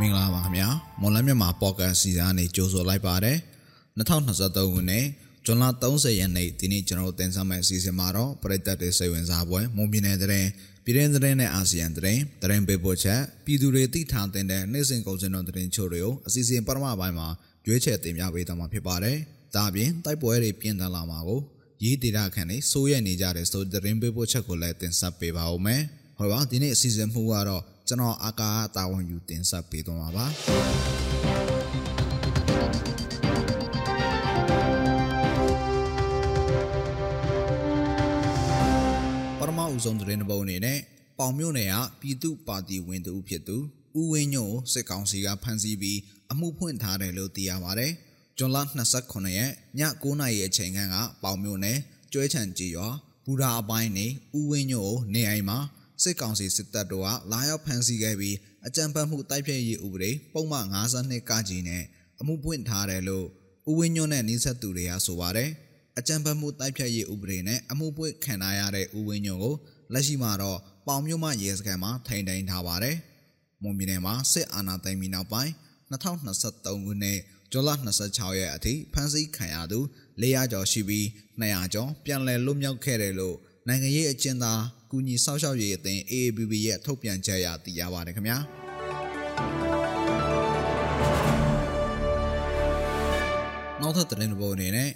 [0.00, 0.68] မင်္ဂလာပါခင်ဗျာ
[1.00, 3.38] မွန်လမြန်မာပေါ့ကတ်စီစဉ်ကနေကြိုဆိုလိုက်ပါတယ်
[3.98, 5.06] 2023ခုနှစ်
[5.46, 10.30] ဇွန်လ30ရက်နေ့ဒီနေ့ကျွန်တော်တင်ဆက်မယ့်အစီအစဉ်မှာတော့ပြည်သက်တွေစိတ်ဝင်စားပွဲမွန်ပြည်နယ်တဲ့
[10.84, 17.28] ပြည်ရင်းသတင်းနဲ့အာဆီယံသတင်းသတင်းပေးပို့ချက်ပြည်သူတွေသိထားတဲ့နေ့စဉ်ကုန်စည်တော်သတင်းချို့တွေကိုအစီအစဉ်ပထမပိုင်းမှာ
[17.66, 19.16] ရွေးချယ်တင်ပြပေးသွားမှာဖြစ်ပါတယ်
[19.54, 21.40] ဒါအပြင်တိုက်ပွဲတွေပြင်းထန်လာမှာကို
[21.84, 25.82] ရေးဒေတာခန့်နေစိုးရနေကြတဲ့ဆိုသတင်းပေးပို့ချက်ကိုလည်းတင်ဆက်ပေးပါဦးမယ်
[26.18, 30.26] ဟောပါဒီနေ့အစီအစဉ်မှုကတော့ ကျွန်တော်အာကာတာဝန်ယူတင်ဆက်ပေးသွားမှာပါ
[39.38, 40.78] ပထမဦးဆုံးသတင်းတစ်ပုဒ်အနေနဲ့
[41.18, 43.56] ပေါင်မြို့နယ်ကပြည်သူ့ပါတီဝင်တူဖြစ်သူ
[43.98, 45.98] ဦးဝင်းညို့စစ်ကောင်စီကဖမ်းဆီးပြီး
[46.32, 47.92] အမှုဖွင့်ထားတယ်လို့သိရပါတယ်။
[48.38, 48.58] ဇွန်လ
[48.96, 51.78] 29ရက်ည9:00နာရီအချိန်ခန့်ကပေါင်မြို့နယ်
[52.12, 52.88] ကျွဲချံကြီးရွာ
[53.24, 54.06] ဘူရာအပိုင်းနေ
[54.36, 55.58] ဦးဝင်းညို့နေအိမ်မှာ
[56.02, 61.82] စစ်ကောင်စီစစ်တပ်တို့ကလာရောက်ဖမ်းဆီးခဲ့ပြီးအကြမ်းဖက်မှုတိုက်ဖျက်ရေးဥပဒေပုံမှန်52ကကြီးနဲ့
[62.20, 63.26] အမှုပွင့်ထားတယ်လို့
[63.70, 65.50] ဦးဝင်းညွန့်နဲ့နှိဆက်သူတွေကဆိုပါတယ်။
[65.98, 69.54] အကြမ်းဖက်မှုတိုက်ဖျက်ရေးဥပဒေနဲ့အမှုပွင့်ခံရတဲ့ဦးဝင်းညွန့်ကို
[69.92, 72.96] လက်ရှိမှာတော့ပေါင်မြို့မှရဲစခန်းမှာထိန်ထိန်ထားပါတယ်။
[73.62, 75.52] မွန်ပြည်နယ်မှာစစ်အာဏာသိမ်းပြီးနောက်ပိုင်း
[75.90, 77.18] 2023ခုနှစ်
[77.52, 77.70] ဇွန်လ
[78.04, 79.78] 26ရက်အထိဖမ်းဆီးခံရသူ
[80.22, 81.04] 400ကျော်ရှိပြီး
[81.40, 83.36] 200ကျော်ပြန်လည်လွတ်မြောက်ခဲ့တယ်လို့
[83.68, 84.60] နိုင်ငံရေးအကျဉ်းသား
[84.90, 88.38] ကူညီဆောက်ရှောက်ရေးအသင်း AABB ရဲ့ထုတ်ပြန်ချက်အရသိရပါတယ်ခင်ဗျာ
[93.80, 94.90] နောက်ထပ်သတင်းတစ်ပုဒ်အနေနဲ့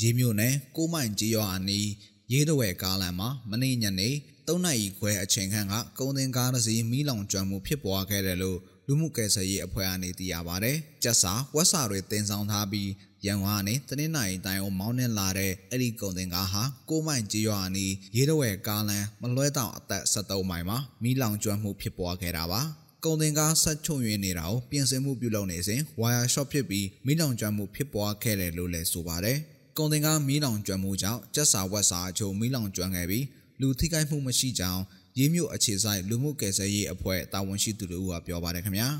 [0.00, 1.88] ရေမြို့နယ်ကိုမိုင်ကြီးရွာအနီး
[2.32, 4.08] ရေးတော်ဝဲကားလမ်းမှာမနေ့ညနေ
[4.46, 12.90] 3နာရီခွဲအချိန်ခန့်ကကုန်းတင်ကားတစ်စီးမီးလောင်ကျွမ်းမှုဖြစ်ပွားခဲ့တယ်လို့ လူမှုကယ်ဆယ်ရေးအဖွဲ့အနေသိရပါတယ်။ကျက်စာဝက်စာတွေတင်ဆောင်ထားပြီး
[13.26, 22.60] ရန်ကုန်ကနေတနင်္လာရီတိုင်းအောင်မောင်းနှင်လာတဲ့အဲ့ဒီကုန်တင်ကားဟာကိုမိုင်ကြီးရွာအနီးရေတော်ဝဲကားလမ်းမလွဲတောင်အသက်73မိုင်မှာမီးလောင်ကျွမ်းမှုဖြစ်ပွားခဲ့တာပါ။
[23.04, 29.38] ကုန်တင်ကားဆက်ချုံရင်းနေတာကိုပြင်ဆင်မှုပြုလုပ်နေစဉ်ဝါယာရှော့ဖြစ်ပြီးမီးလောင်ကျွမ်းမှုဖြစ်ပွားခဲ့တယ်လို့လည်းဆိုပါတယ်။
[29.78, 33.24] ကုန်တင်ကားမီးလောင်ကျွမ်းမှုကြောင့်ကျက်စာဝက်စာအချို့မီးလောင်ကျွမ်းခဲ့ပြီး
[33.60, 34.82] လူထိခိုက်မှုမရှိကြောင်း
[35.18, 38.88] ရေးမြို့အခြေဆိုင်လူမှုကယ်ဆယ်ရေးအဖွဲ့တာဝန်ရှိသူတို့ကပြောပါတယ်ခင်ဗျာ။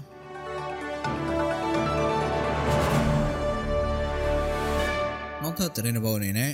[5.42, 6.52] နောက်ထပ်သတင်းတစ်ပုဒ်အနေနဲ့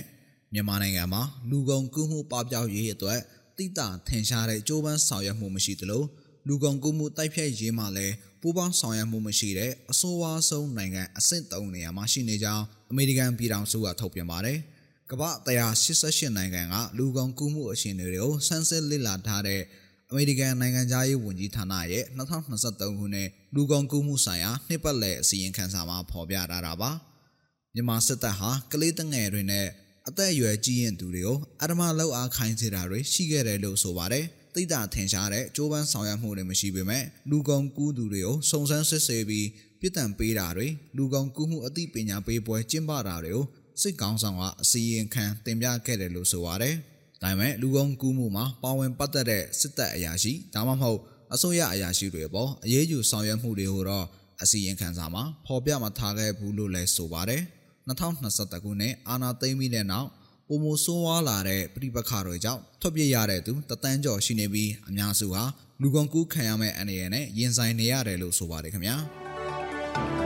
[0.53, 3.19] မြန်မာနိုင်ငံမှာလူကုန်ကူးမှုပပျောက်ရေးအတွက်
[3.57, 6.03] တိတာထင်ရှားတဲ့ကြိုးပမ်းဆောင်ရွက်မှုမရှိသလို
[6.47, 14.59] လူကုန်ကူးမှုတိုက်ဖျက်ရေးမှာလည်းပူးပေါင်းဆောင်ရွက်မှုမရှိတဲ့အဆိုးဝါးဆုံးနိုင်ငံအဆင့်3နေရာမှာရှိနေကြောင်းအမေရိကန်ပြည်ထောင်စုကထုတ်ပြန်ပါတယ်။
[15.11, 15.29] ကမ္ဘာ
[15.77, 19.61] 188နိုင်ငံကလူကုန်ကူးမှုအခြေအနေတွေကိုစမ်းစစ်လေ့လာထားတဲ့
[20.09, 26.91] အမေရိကန်နိုင်ငံသားရေးဝန်ကြီးဌာနရဲ့2023ခုနှစ်လူကုန်ကူးမှုဆိုင်ရာနှစ်ပတ်လည်အစည်းအဝေးခန်းစာမှာဖော်ပြထားတာပါ။
[27.73, 29.67] မြန်မာစစ်တပ်ဟာကလေးတငယ်တွေနဲ့
[30.07, 39.47] အသက်အရွယ်ကြီးရင်သူတွေကိုအဓမ္မလောက်အားခိုင်းစေတာတွေရှိခဲ့တယ်လို့ဆိုပါတယ်။သိတာထင်ရှားတဲ့ကြိုးပမ်းဆောင်ရွက်မှုတွေမရှိပေမဲ့လူကုန်ကူးသူတွေကိုစုံစမ်းစစ်ဆေးပြီး
[39.81, 40.67] ပြစ်ဒဏ်ပေးတာတွေ
[40.97, 43.45] လူကုန်ကူးမှုအသိပညာပေးပွဲကျင်းပတာတွေကို
[43.81, 46.75] စစ်ကောင်ဆောင်ကအစီရင်ခံတင်ပြခဲ့တယ်လို့ဆိုပါတယ်။
[47.23, 50.99] ဒါပေမဲ့လူကုန်ကူးမှုမှာပါဝင်ပတ်သက်တဲ့စစ်တပ်အရာရှိဒါမှမဟုတ်
[51.33, 54.05] အစိုးရအရာရှိတွေပေါ်အရေးယူဆောင်ရွက်မှုတွေကိုတော့
[54.41, 57.41] အစီရင်ခံစာမှာဖော်ပြမထားခဲ့ဘူးလို့လည်းဆိုပါတယ်။
[57.87, 60.09] 2021ခုနှစ်အာနာသိမ်းပြီးတဲ့နောက်
[60.47, 65.43] ပုံမဆိုးဝါးလာတဲ့ပြိပခါတွေကြောင့်ထွက်ပြေးရတဲ့သူတသန်းကျော်ရှိနေပြီးအများစုဟာ
[65.81, 70.20] လူကုန်ကူးခံရမယ့်အနေနဲ့ရင်ဆိုင်နေရတယ်လို့ဆိုပါတယ်ခင်ဗျာ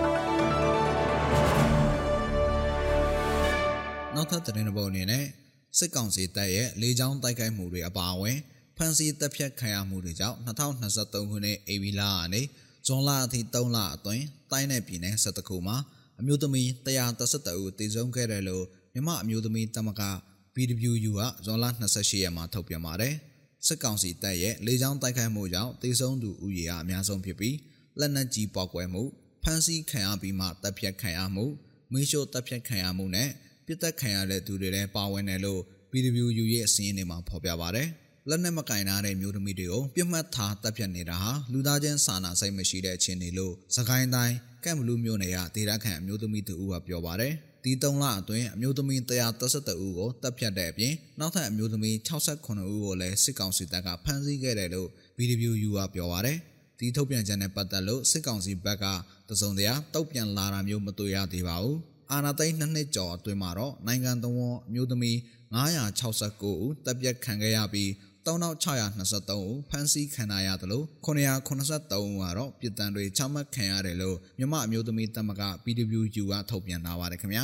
[4.15, 5.25] နောက်ထပ်သတင်းတစ်ပုဒ်အနေနဲ့
[5.77, 8.37] စစ်ကောင်စီတပ်ရဲ့လေကြောင်းတိုက်ခိုက်မှုတွေအပါအဝင်
[8.77, 12.41] ဖမ်းဆီးတပ်ဖြတ်ခံရမှုတွေကြောင့်2023ခုနှစ်ဧပြီလကနေ
[12.87, 15.77] ဇွန်လအထိ3လအတွင်းတိုင်းနယ်ပြည်နယ်17ခုမှာ
[16.19, 16.67] အမျိုးသမီး
[17.15, 20.01] 132ဦးသေဆုံးခဲ့တယ်လို့မြမအမျိုးသမီးတမက
[20.55, 23.13] BWU ကဇွန်လ28ရက်မှာထုတ်ပြန်ပါတယ်။
[23.67, 27.57] စစ်ကောင်စီတပ်ရဲ့လေကြောင်းတိုက်ခိုက်မှုကြောင့်သေဆုံးသူဦးရေကအများဆုံးဖြစ်ပြီး
[27.99, 29.03] လက်နက်ကြီးပေါက်ကွဲမှု
[29.43, 31.45] ဖမ်းဆီးခံရပြီးမှတပ်ဖြတ်ခံရမှု
[31.91, 33.29] မီးရှို့တပ်ဖြတ်ခံရမှုနဲ့
[33.65, 35.61] ပြစ်တက်ခံရတဲ့သူတွေလည်းပါဝင်တယ်လို့
[35.91, 37.87] BWU ရဲ့အစည်းအဝေးမှာဖော်ပြပါတယ်။
[38.29, 47.33] လက်နက်မကင်နာတဲ့မျိုးသမီးတွေကိုပြစ်မှတ်ထားတပ်ဖြတ်နေတာဟာလူသားချင်းစာနာစိတ်မရှိတဲ့အခြေအနေလို့သခိုင်းတိုင်းကန့်ဘလူးမြို့နယ်ကဒေသခံအမျိုးသမီးတူဦးကပြောပါတယ်။
[47.63, 56.37] ဒီ၃လအတွင်းအမျိုးသမီး132ဦးကိုတပ်ဖြတ်တဲ့အပြင်နောက်ထပ်အမျိုးသမီး68ဦးကိုလည်းစစ်ကောင်စီတပ်ကဖမ်းဆီးခဲ့တယ်လို့ VWU ကပြောပါတယ်။
[56.79, 58.85] ဒီထုတ်ပြန်ချက်နဲ့ပတ်သက်လို့စစ်ကောင်စီဘက်က
[59.29, 61.77] တစုံတရာတုံ့ပြန်လာတာမျိုးမတွေ့ရသေးပါဘူး။
[62.11, 65.17] အာနာသိန်းနှစ်နှစ်ကျော်အတွင်းမှာတော့နိုင်ငံတော်အမျိုးသမီး
[65.55, 67.89] 969ဦးတပ်ပြတ်ခံခဲ့ရပြီး
[68.25, 77.43] 3623ဦးဖမ်းဆီးခံရသလို983ဦးကတော့ပြည်တံတွေချမှတ်ခံရတယ်လို့မြမအမျိုးသမီးတပ်မက PWU ကထုတ်ပြန်ထားပါတယ်ခင်ဗျာ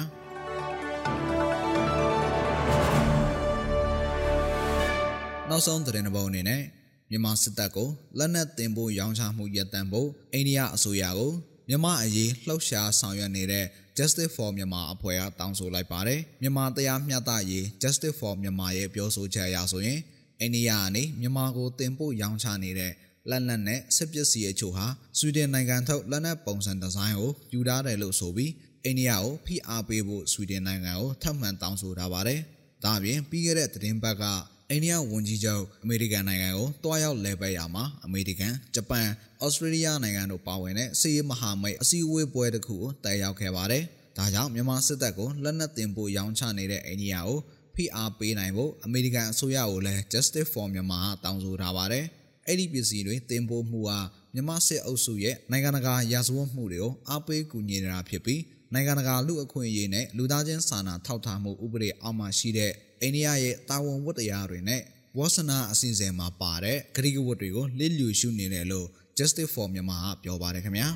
[5.49, 6.61] နောက်ဆုံးသတင်းတစ်ပုဒ်အနေနဲ့
[7.09, 11.31] မြန်မာစစ်တပ်ကိုလက်နက်တင်ပို့ရောင်းချမှုရပ်တန့်ဖို့အိန္ဒိယအစိုးရကို
[11.67, 13.65] မြန်မာအရေးလှုပ်ရှားဆောင်ရွက်နေတဲ့
[13.97, 19.99] Justice for Myanmar အဖွဲ့ကတောင်းဆိုလိုက်ပါတယ်မြန်မာတရားမျှတရေး Justice for Myanmar ရဲ့ပြောဆိုချက်အရဆိုရင်
[20.41, 22.93] အိန္ဒိယကနေမြန်မာကိုတင်ပို့ရောင်းချနေတဲ့
[23.29, 24.85] လက်နက်နဲ့စစ်ပစ္စည်းအချို့ဟာ
[25.17, 28.51] ဆွီဒင်နိုင်ငံထုတ်လက်နက်ပုံစံဒီဇိုင်းကိုယူထားတယ်လို့ဆိုပြီး
[28.85, 32.39] အိန္ဒိယကိုဖိအားပေးဖို့ဆွီဒင်နိုင်ငံကိုထပ်မံတောင်းဆိုထားပါတယ်။
[32.83, 34.23] ဒါ့အပြင်ပြီးခဲ့တဲ့သတင်းပတ်က
[34.71, 39.07] အိန္ဒိယဝန်ကြီးချုပ်အမေရိကန်နိုင်ငံကိုတွားရောက်လဲပတ်ရမှာအမေရိကန်ဂျပန်
[39.43, 43.83] ဩစတြေးလျနိုင်ငံတို့ပါဝင်တဲ့စီးရီးမဟာမိတ်အစည်းအဝေးပွဲတစ်ခုကိုတက်ရောက်ခဲ့ပါတယ်။
[44.17, 47.37] ဒါကြောင့်မြန်မာစစ်တပ်ကိုလက်နက်တင်ပို့ရောင်းချနေတဲ့အိန္ဒိယကို
[47.75, 52.05] ဖိအားပေးနိုင်ဖို့အမေရိကန်အစိုးရကိုလည်း Justice for Myanmar တောင်းဆိုထားပါတယ်။
[52.47, 53.99] အဲ့ဒီပစ္စည်းတွေတင်ပို့မှုဟာ
[54.33, 58.41] မြန်မာစစ်အုပ်စုရဲ့နိုင်ငံတကာရာဇဝတ်မှုတွေကိုအားပေးကူညီနေတာဖြစ်ပြီး
[58.73, 62.71] နိုင်ငံတကာလူအခွင့်အရေးနဲ့လူသားချင်းစာနာထောက်ထားမှုဥပဒေအောက်မှာရှိတဲ့
[63.01, 64.81] အိန္ဒိယရဲ့တာဝန်ဝတ္တရားတွေနဲ့
[65.17, 68.87] ဝါစနာအစီအစဉ်မှာပါတဲ့ဂရိကဝတ်တွေကိုလစ်လျူရှုနေတယ်လို့
[69.17, 70.87] Justice for Myanmar ကပြောပါတယ်ခင်ဗျာ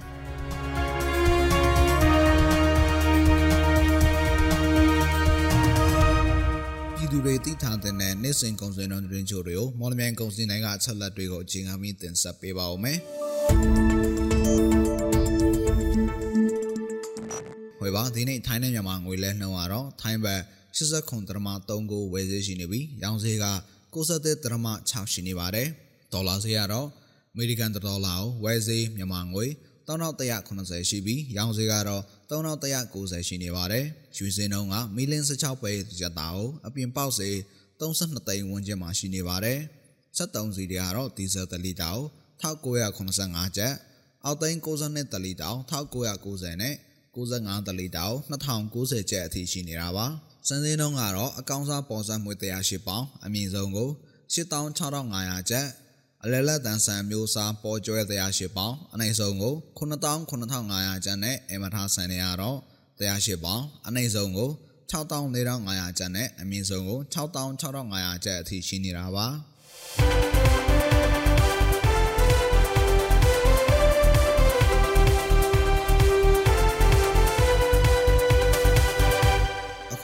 [6.95, 7.94] ပြည်သူတွေသိထားတဲ့
[8.24, 13.00] နေ့စဉ်ကုန်စည်နှုန်းတွင်ချို့တွေကိုမော်လမြိုင်ကုန်စည်တိုင်းကအချက်လက်တွေကိုအချိန်အမီတင်ဆက်ပေးပါဦးမယ်။
[17.95, 20.42] ပါဒီနေ့ထိုင်းနဲ့မြန်မာငွေလဲနှုန်းကတော့ထိုင်းဘတ်
[20.77, 23.47] 89.3ကိုဝယ်ဈေးရှိနေပြီးရောင်းဈေးက
[23.95, 25.68] 93.6ရှိနေပါတယ်။
[26.13, 26.88] ဒေါ်လာဈေးကတော့
[27.33, 29.45] အမေရိကန်ဒေါ်လာကိုဝယ်ဈေးမြန်မာငွေ
[29.88, 33.86] 3180ရှိပြီးရောင်းဈေးကတော့3190ရှိနေပါတယ်။
[34.18, 37.36] ရွှေစင်းနှုန်းကမီလင်း16ပဲကျပ်သားကိုအပြင်ပေါက်ဈေး
[37.80, 39.59] 32သိန်းဝန်းကျင်မှာရှိနေပါတယ်။
[40.18, 42.06] 73စီတွေကတော့ဒီဇယ်1လီတာကို
[42.42, 43.74] 1985ကျပ်
[44.25, 46.75] အောက်သိန်း62တလီတာ1990နဲ့
[47.16, 50.08] 95တလီတာကို2090ကျပ်အထိရှိနေတာပါ။
[50.48, 53.90] စံစင်းနှုန်းကတော့အကောင့်စားပေါ်ဆက်မွေ108ပေါင်အမြင့်ဆုံးကို
[54.34, 55.68] 86,500ကျပ်
[56.24, 62.58] အလဲလက်တန်ဆန်မျိုးစားပေါ်ကျွဲ108ပေါင်အနိုင်ဆုံးကို99,500ကျပ်နဲ့အမထားဆန်နေရတော့
[63.00, 64.50] 108ပေါင်အနိုင်ဆုံးကို
[64.92, 69.28] 64,500ကျပ်နဲ့အမြင့်ဆုံးကို66,500ကျပ်အထိရှိနေတာပါ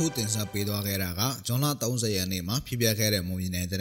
[0.01, 3.79] ခုတင်ဆက်ပေးသွားခဲ့တာကဇွန်လ30ရက်နေ့မှာဖြစ်ပျက်ခဲ့တဲ့မွန်ပြည်နယ်တဲ့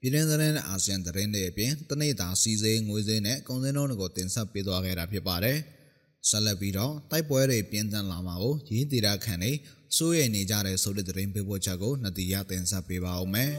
[0.00, 5.58] ပြည်တွင်းသတင်းနဲ့အာဆီယံသတင်းတွေအပြင်တနေ့တာစီစေးငွေစေးနဲ့ကုန်စည်နှုန်းတွေကိုတင်ဆက်ပေးသွားခဲ့တာဖြစ်ပါတယ်။
[6.28, 9.52] ဆက်လက်ပြီးတော့တိုက်ပွဲတွေပြင်းထန်လာမှာကိုရင်းတီတာခန့်နေ
[9.96, 13.50] စိုးရိမ်နေကြတဲ့ဆိုတဲ့သတင်းပေးပို့ချက်ကိုနှစ်တီရတင်ဆက်ပေးပါဦးမယ်။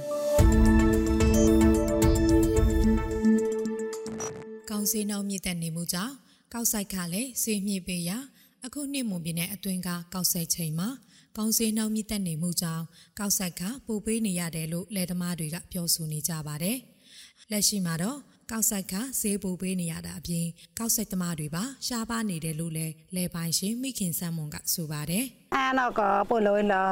[4.70, 6.14] ကောင်းစည်နှုန်းမြင့်တက်နေမှုကြောင့်
[6.54, 8.18] ကောက်ဆိုင်ခလည်းဆေးမြင့်ပေးရာ
[8.66, 10.90] အခုနှစ်မွန်ပြည်နယ်အတွင်းကကောက်ဆိုင်ချိန်မှာ
[11.37, 12.85] ကောင်းစည်နှောင်းမြင့်တက်နေမှုကြောင့်
[13.19, 16.79] ကောက်ဆက်ကပိုပေးနေရတယ်လို့လယ်သမားတွေကပြောဆိုနေကြပါတယ်။
[17.51, 18.19] လက်ရှိမှာတော့
[18.51, 20.47] ကောက်ဆက်ကဈေးပိုပေးနေရတာအပြင်
[20.79, 25.25] ကောက်ဆက်သမားတွေပါရှားပါနေတယ်လို့လည်းလယ်ပိုင်ရှင်မိခင်ဆန်းမွန်ကဆိုပါတယ်။
[25.55, 26.89] အဲတော့ကပို့လို့လော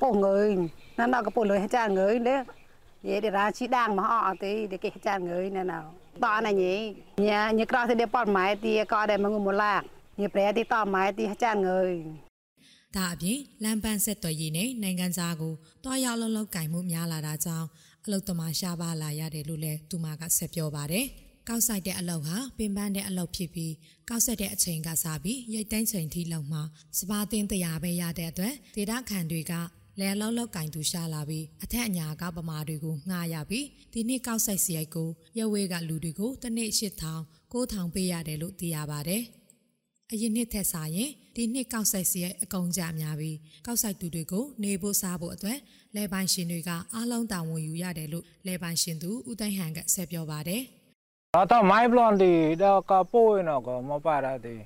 [0.00, 0.42] ပို့ငွေ
[0.98, 2.36] နော်တော့ကပို့လို့ကြငွေလေ
[3.08, 5.86] ရေဒီရာချီဒางမအော်တေဒီကေကြငွေနော်နော်
[6.22, 6.62] ပါနေည
[7.26, 9.74] ညာညក្រៅសេដប៉ម៉ៃទីក៏ដែលមងមឡា
[10.20, 11.86] ញប្រែទីតម៉ៃទីကြငွေ
[12.95, 15.53] ဒါအပြင်လမ်းပန်းဆက်သွယ်ရေးနဲ့နိုင်ငံသားကို
[15.83, 17.67] တွားရောက်လောက်လောက်ကင်မှုများလာတာကြောင့်
[18.05, 21.05] အလုတ်သမားရှားပါလာရတယ်လို့လည်းသူမကဆက်ပြောပါတယ်။
[21.49, 23.73] ကောက်ဆိုင်တဲ့အလုတ်ဟာပင်ပန်းတဲ့အလုတ်ဖြစ်ပြီး
[24.09, 26.59] ကောက်ဆက်တဲ့အချိန်ကစားပြီးရိတ်သိမ်းချိန်ထိလောက်မှ
[26.99, 29.53] စပါတင်းတရားပဲရတဲ့အတွက်ဒေတာခန်တွေက
[29.99, 39.23] လဲလောက်လောက်ကင်သူရှာလာပြီးအထက်အညာကပမာတွေကိုငှားရပြီးဒီနှစ်ကောက်ဆိုင်စရိုက်ကိုရဝဲကလူတွေကိုတစ်နေ့၈000 9000ပေးရတယ်လို့သိရပါတယ်။
[40.13, 45.57] အရင်နှစ်ထက်စာရင်ဒီနှစ်ကောက်ဆိုင်စီရဲ့အကုန်ကြများပြီးကောက်ဆိုင်သူတွေကိုနေဖို့စားဖို့အတွက်
[45.95, 50.61] လဲပိုင်ရှင်တွေကအားလုံးတာဝန်ယူရတယ်လို့လဲပိုင်ရှင်သူဦးသိန်းဟန်ကဆက်ပြောပါတယ်။
[51.51, 52.31] တော့မိုင်းဘလွန်ဒီ
[52.63, 54.61] တော့ကပိုးနော်ကမပါရတဲ့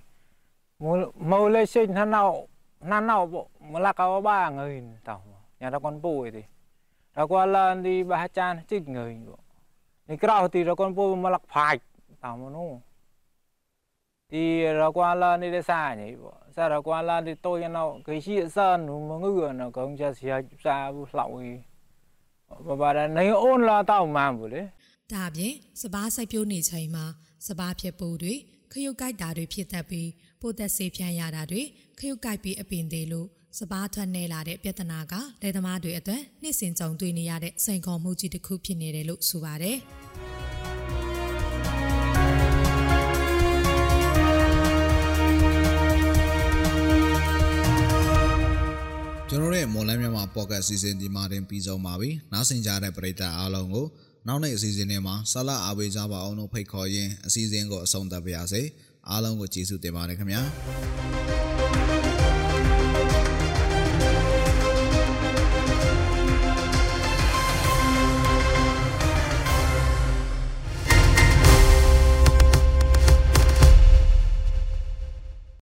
[1.29, 2.37] မောလေရှိနှနောက်
[2.89, 5.25] နှနောက်ပေါ့မလာကောဘာငိန်တောင်း
[5.59, 6.43] ညာတော့ကွန်ပိုးဒီ
[7.15, 9.41] တော့ကွာလန်ဒီဘာချန်ချစ်ငိန်ပေါ့
[10.07, 11.81] ဒီကောက်တီတော့ကွန်ပိုးမလာဖိုက်
[12.23, 12.75] တောင်းမနော်
[14.33, 14.45] ဒီ
[14.81, 20.25] ရကွာလာနေတဲ့စားနေပေါ့စားရကွာလာဒီတော့ရနောက်ခေရှိအစားနုမငုရနော်ကောင်းချစီ
[20.63, 21.57] စားဘူးလှောက်ဝေး
[22.65, 24.61] ဘဘာရနေအွန်လာတော့မှန်းဘူးလေ
[25.11, 27.05] ဒါအပြင်စပားစိုက်ပျိုးနေချိန်မှာ
[27.47, 28.33] စပားဖြစ်ပိုးတွေ
[28.71, 30.09] ခရုတ်ကိုက်တာတွေဖြစ်တတ်ပြီး
[30.41, 31.61] ပိုသက်ဆေးဖြန်းရတာတွေ
[31.99, 33.27] ခရုတ်ကိုက်ပြီးအပင်သေးလို့
[33.59, 39.79] စပားထွက်နေလာတဲ့ပြဿနာကလယ်သမားတွေအတွက်နှစ်စဉ်ကြုံတွေ့နေရတဲ့စိန်ခေါ်မှုကြီးတစ်ခုဖြစ်နေတယ်လို့ဆိုပါတယ်။
[49.33, 53.85] ကျွန်တော်ရဲ့မော်လန်းမြန်မာပေါ့ကတ်စီစဉ်ဒီမှာတင်ပြီးဆုံးပါပြီ။နားဆင်ကြတဲ့ပရိသတ်အားလုံးကို
[54.27, 58.61] နောက်နေ့အစီအစဉ်တွေမှာဆလာအားပေးကြပါအောင်လို့ဖိတ်ခေါ်ရင်းအစီအစဉ်ကိုအဆုံးသတ်ပါရစေ
[59.09, 61.32] အားလုံးကိုကျေးဇူးတင်ပါတယ်ခင်ဗျာ